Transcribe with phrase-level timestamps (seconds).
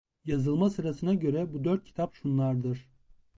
[0.25, 2.87] Yazılma sırasına göre bu dört kitap şunlardır: